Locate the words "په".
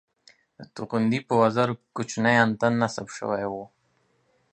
1.27-1.33